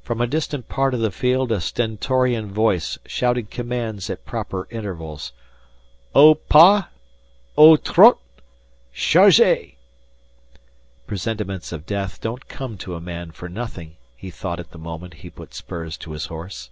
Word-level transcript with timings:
From 0.00 0.20
a 0.20 0.28
distant 0.28 0.68
part 0.68 0.94
of 0.94 1.00
the 1.00 1.10
field 1.10 1.50
a 1.50 1.60
stentorian 1.60 2.52
voice 2.52 3.00
shouted 3.04 3.50
commands 3.50 4.08
at 4.08 4.24
proper 4.24 4.68
intervals: 4.70 5.32
Au 6.14 6.36
pas 6.36 6.84
Au 7.58 7.74
trot 7.76 8.20
Chargez! 8.94 9.72
Presentiments 11.08 11.72
of 11.72 11.84
death 11.84 12.20
don't 12.20 12.46
come 12.46 12.78
to 12.78 12.94
a 12.94 13.00
man 13.00 13.32
for 13.32 13.48
nothing 13.48 13.96
he 14.14 14.30
thought 14.30 14.60
at 14.60 14.70
the 14.70 14.78
moment 14.78 15.14
he 15.14 15.30
put 15.30 15.52
spurs 15.52 15.96
to 15.96 16.12
his 16.12 16.26
horse. 16.26 16.70